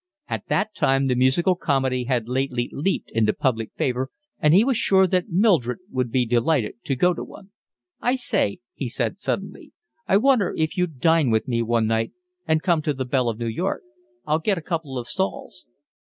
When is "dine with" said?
11.01-11.47